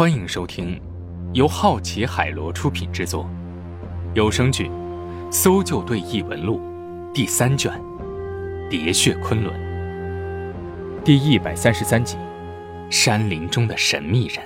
[0.00, 0.80] 欢迎收听
[1.34, 3.28] 由好奇海螺出品制作
[4.14, 4.64] 有声剧
[5.30, 6.58] 《搜救队异闻录》
[7.12, 7.70] 第三卷
[8.70, 9.54] 《喋血昆仑》
[11.02, 12.16] 第一百三十三集
[12.90, 14.38] 《山林中的神秘人》。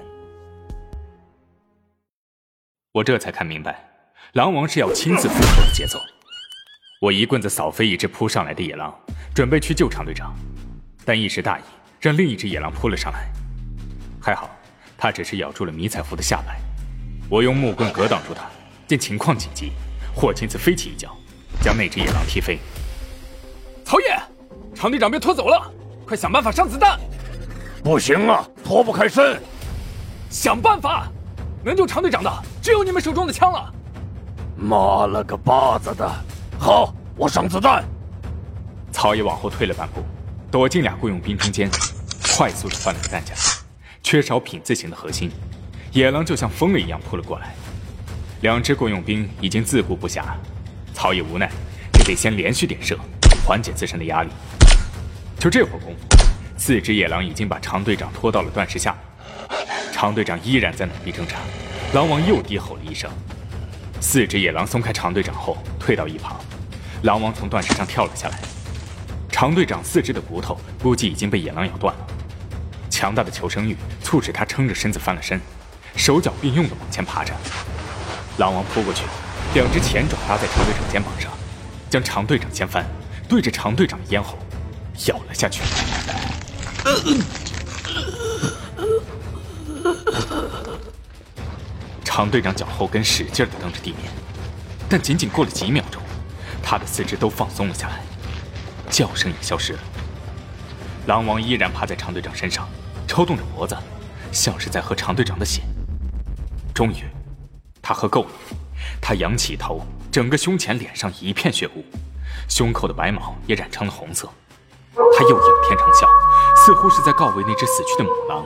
[2.90, 3.88] 我这才看明白，
[4.32, 6.00] 狼王是要亲自复仇的节奏。
[7.00, 8.92] 我一棍子扫飞一只扑上来的野狼，
[9.32, 10.34] 准备去救常队长，
[11.04, 11.62] 但一时大意，
[12.00, 13.30] 让另一只野狼扑了上来。
[14.21, 14.50] 还好。
[15.04, 16.59] 他只是咬住了迷彩服的下摆，
[17.28, 18.46] 我用木棍格挡住他。
[18.86, 19.70] 见情况紧急，
[20.16, 21.14] 霍青子飞起一脚，
[21.60, 22.58] 将那只野狼踢飞。
[23.84, 24.18] 曹野，
[24.74, 25.70] 常队长被拖走了，
[26.06, 26.98] 快想办法上子弹！
[27.82, 29.38] 不行啊，脱不开身。
[30.30, 31.06] 想办法，
[31.62, 33.74] 能救常队长的只有你们手中的枪了。
[34.56, 36.10] 妈了个巴子的！
[36.59, 37.84] 好，我上子弹。
[38.90, 40.02] 曹野往后退了半步，
[40.50, 41.70] 躲进俩雇佣兵中间，
[42.34, 43.34] 快速的换了个弹夹。
[44.04, 45.30] 缺少品字形的核心，
[45.92, 47.54] 野狼就像疯了一样扑了过来。
[48.42, 50.23] 两只雇佣兵已经自顾不暇，
[50.92, 51.51] 曹野无奈，
[51.95, 52.98] 只得先连续点射，
[53.46, 54.29] 缓解自身的压力。
[55.38, 56.16] 就这会儿功夫，
[56.59, 59.59] 四只野狼已经把常队长拖到了断石下面。
[59.90, 61.36] 常队长依然在努力挣扎，
[61.95, 63.10] 狼王又低吼了一声。
[64.01, 66.39] 四只野狼松开常队长后，退到一旁。
[67.05, 68.39] 狼王从断石上跳了下来。
[69.33, 72.07] 常队长四肢的骨头估计已经被野狼咬断了。
[72.95, 75.41] 强大的求生欲促使他撑着身子翻了身，
[75.97, 77.34] 手脚并用的往前爬着。
[78.39, 79.03] 狼王扑过去，
[79.53, 81.28] 两只前爪搭在常队长肩膀上，
[81.91, 82.86] 将常队长掀翻，
[83.28, 84.39] 对着常队长的咽喉
[85.06, 85.62] 咬了下去。
[92.05, 94.03] 常队长脚后跟使劲地蹬着地面，
[94.89, 96.01] 但仅仅过了几秒钟，
[96.62, 98.05] 他的四肢都放松了下来，
[98.89, 99.81] 叫声也消失了。
[101.06, 102.69] 狼王依然趴在常队长身上。
[103.15, 103.77] 抽动着脖子，
[104.33, 105.62] 像是在喝常队长的血。
[106.75, 107.05] 终于，
[107.81, 108.31] 他喝够了。
[109.01, 111.85] 他仰起头，整个胸前、脸上一片血污，
[112.48, 114.29] 胸口的白毛也染成了红色。
[114.97, 116.08] 他又仰天长啸，
[116.57, 118.45] 似乎是在告慰那只死去的母狼，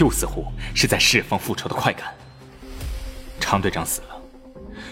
[0.00, 2.14] 又似乎是在释放复仇的快感。
[3.38, 4.16] 常队长死了，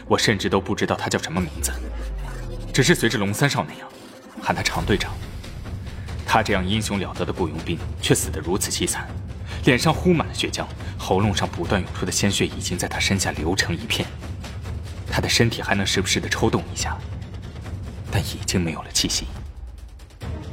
[0.06, 1.72] 我甚至都不知道他叫什么名字，
[2.71, 3.89] 只是随着龙三少那样
[4.43, 5.11] 喊他常队长。
[6.34, 9.06] 他这样英雄了得的雇佣兵，却死得如此凄惨，
[9.67, 10.67] 脸上糊满了血浆，
[10.99, 14.05] 喉咙上不断涌出的鲜血已经在他身下流成一片。
[15.09, 16.99] 他的身体还能时不时的抽动一下，
[18.11, 19.27] 但已经没有了气息。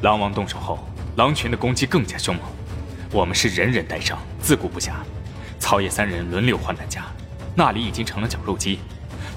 [0.03, 2.45] 狼王动手后，狼群的攻击更加凶猛，
[3.11, 4.91] 我们是人人带伤，自顾不暇。
[5.59, 7.05] 草野三人轮流换弹夹，
[7.55, 8.77] 那里已经成了绞肉机。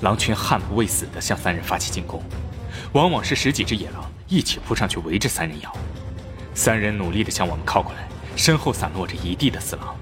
[0.02, 2.22] 狼群悍不畏死地向三人发起进攻，
[2.92, 5.74] 往往是十几只野狼一起扑上去围着三人咬。
[6.54, 9.94] 三人努力地向我们靠过来，身后散落着一地的死狼。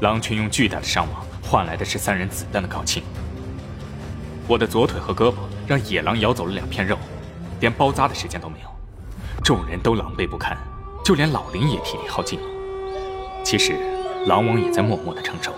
[0.00, 3.02] 狼群用巨大的伤亡换来的是三人子弹的高清。
[4.46, 6.96] 我的左腿和胳膊让野狼咬走了两片肉，
[7.60, 8.68] 连包扎的时间都没有。
[9.44, 10.56] 众人都狼狈不堪，
[11.04, 12.46] 就连老林也体力耗尽了。
[13.44, 13.76] 其实，
[14.26, 15.52] 狼王也在默默地承受。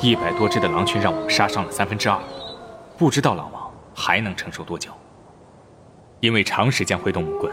[0.00, 2.18] 一百多只的狼群让我们杀伤了三分之二，
[2.96, 4.92] 不知道狼王还能承受多久。
[6.20, 7.52] 因为长时间挥动木棍。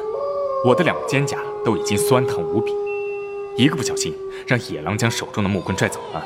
[0.63, 2.73] 我的两个肩胛都已经酸疼无比，
[3.55, 4.16] 一个不小心
[4.47, 6.25] 让野狼将手中的木棍拽走了。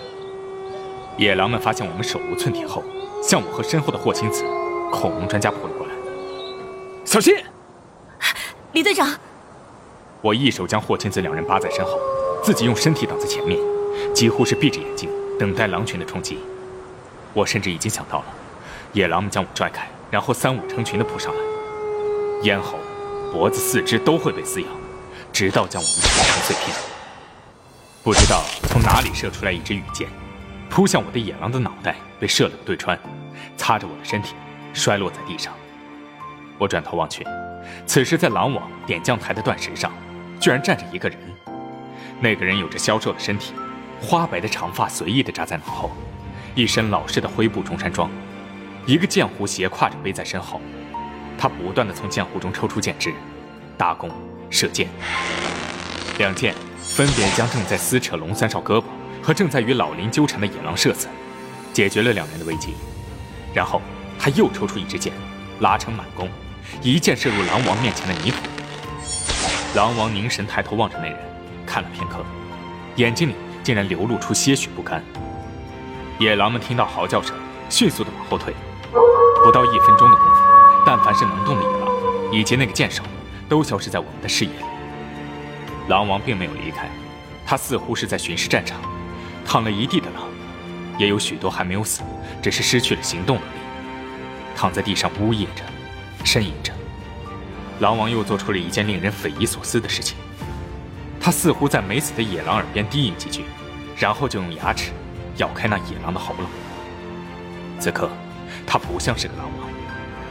[1.18, 2.82] 野狼们发现我们手无寸铁后，
[3.22, 4.46] 向我和身后的霍青子、
[4.92, 5.94] 恐龙专家扑了过来。
[7.04, 7.36] 小心，
[8.72, 9.10] 李队长！
[10.22, 12.00] 我一手将霍青子两人扒在身后，
[12.42, 13.60] 自己用身体挡在前面，
[14.14, 16.38] 几乎是闭着眼睛等待狼群的冲击。
[17.34, 18.26] 我甚至已经想到了，
[18.94, 21.42] 野狼们将我拽开，然后三五成群的扑上来，
[22.44, 22.78] 咽喉。
[23.32, 24.68] 脖子、四肢都会被撕咬，
[25.32, 26.76] 直到将我们撕成碎片。
[28.04, 30.08] 不知道从哪里射出来一支羽箭，
[30.70, 32.98] 扑向我的野狼的脑袋被射了个对穿，
[33.56, 34.34] 擦着我的身体
[34.74, 35.54] 摔落在地上。
[36.58, 37.26] 我转头望去，
[37.86, 39.92] 此时在狼王点将台的断石上，
[40.40, 41.18] 居然站着一个人。
[42.20, 43.54] 那个人有着消瘦的身体，
[44.02, 45.92] 花白的长发随意地扎在脑后，
[46.56, 48.10] 一身老式的灰布中山装，
[48.86, 50.60] 一个剑壶斜挎着背在身后。
[51.40, 53.14] 他不断的从剑壶中抽出剑支，
[53.78, 54.12] 搭弓
[54.50, 54.90] 射箭。
[56.18, 58.84] 两箭分别将正在撕扯龙三少胳膊
[59.24, 61.08] 和正在与老林纠缠的野狼射死，
[61.72, 62.74] 解决了两人的危机。
[63.54, 63.82] 然后
[64.20, 65.14] 他又抽出一支箭，
[65.62, 66.30] 拉成满弓，
[66.82, 68.38] 一箭射入狼王面前的泥土。
[69.76, 71.18] 狼王凝神抬头望着那人，
[71.66, 72.18] 看了片刻，
[72.98, 75.02] 眼睛里竟然流露出些许不甘。
[76.18, 77.34] 野狼们听到嚎叫声，
[77.70, 78.54] 迅速的往后退。
[79.42, 80.39] 不到一分钟的功夫。
[80.90, 81.88] 但凡是能动的野狼，
[82.34, 83.04] 以及那个箭手，
[83.48, 84.66] 都消失在我们的视野里。
[85.88, 86.90] 狼王并没有离开，
[87.46, 88.82] 他似乎是在巡视战场，
[89.46, 90.24] 躺了一地的狼，
[90.98, 92.02] 也有许多还没有死，
[92.42, 93.60] 只是失去了行动能力，
[94.56, 95.64] 躺在地上呜咽着，
[96.26, 96.74] 呻吟着。
[97.82, 100.18] 狼王又做出了一件令人匪夷所思的事情，
[101.22, 103.44] 他似乎在没死的野狼耳边低吟几句，
[103.96, 104.92] 然后就用牙齿
[105.38, 106.50] 咬开那野狼的喉咙。
[107.80, 108.10] 此刻，
[108.66, 109.70] 他不像是个狼王，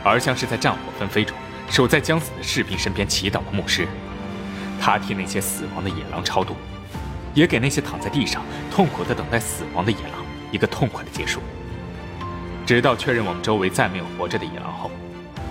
[0.05, 1.37] 而像是在战火纷飞中
[1.69, 3.87] 守在将死的士兵身边祈祷的牧师。
[4.81, 6.55] 他替那些死亡的野狼超度，
[7.35, 11.41] 也给那些躺在地上痛苦的等待死亡的野狼一个痛快的结束。
[12.67, 14.91] 直到确认我们周围再没有活着的野狼后。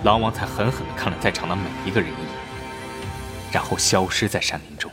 [0.04, 2.30] 狼王才狠狠地看了在场的每一个人一眼，
[3.50, 4.88] 然后消失在山林中。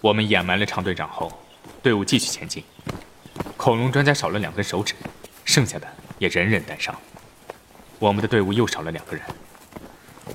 [0.00, 1.32] 我们掩埋了常队长后，
[1.80, 2.64] 队伍继续前进。
[3.56, 4.94] 恐龙专家少了两根手指，
[5.44, 5.86] 剩下的
[6.18, 6.92] 也人人带伤。
[8.04, 9.24] 我们的队伍又少了两个人。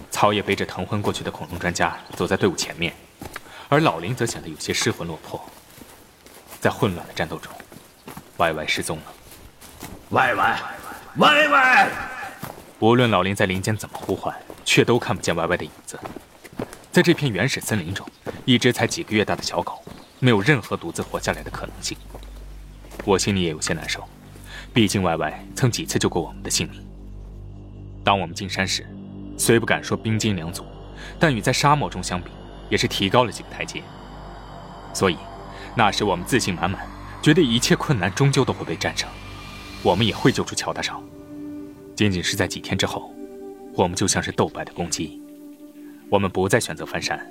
[0.10, 2.92] 草野背着腾昏过去的恐龙专家走在队伍前面，
[3.68, 5.40] 而老林则显得有些失魂落魄。
[6.60, 7.54] 在混乱的战斗中，
[8.38, 9.04] 歪歪失踪了。
[10.10, 10.60] 歪歪，
[11.18, 11.90] 歪歪！
[12.80, 14.36] 无论老林在林间怎么呼唤，
[14.66, 16.00] 却都看不见歪歪的影子。
[16.92, 18.04] 在这片原始森林中，
[18.46, 19.80] 一只才几个月大的小狗，
[20.18, 21.96] 没有任何独自活下来的可能性。
[23.06, 24.04] 我心里也有些难受，
[24.74, 26.89] 毕竟歪歪曾几次救过我们的性命。
[28.10, 28.84] 当我们进山时，
[29.38, 30.66] 虽不敢说兵精粮足，
[31.20, 32.32] 但与在沙漠中相比，
[32.68, 33.84] 也是提高了几个台阶。
[34.96, 35.18] 所以，
[35.76, 36.88] 那时我们自信满满，
[37.22, 39.08] 觉得一切困难终究都会被战胜，
[39.84, 41.04] 我们也会救出乔大少。
[41.96, 43.14] 仅仅是在几天之后，
[43.76, 45.22] 我们就像是斗败的公鸡。
[46.10, 47.24] 我们不再选择翻山，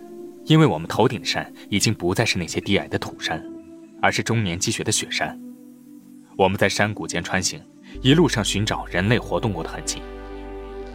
[0.45, 3.45] 因为我们头顶的山已经不再是那些低矮的土山，
[4.01, 5.37] 而是终年积雪的雪山。
[6.37, 7.61] 我们在山谷间穿行，
[8.01, 10.01] 一路上寻找人类活动过的痕迹。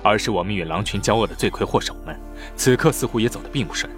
[0.03, 2.19] 而是我们与狼群交恶的罪魁祸首们，
[2.55, 3.91] 此刻似乎也走得并不顺。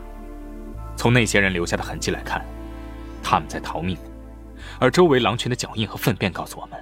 [0.96, 2.46] 从那些人留下的痕迹来看，
[3.24, 3.98] 他们在逃命，
[4.80, 6.80] 而周围狼群的脚印和粪便告诉我们，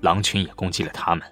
[0.00, 1.24] 狼群也攻击了他们。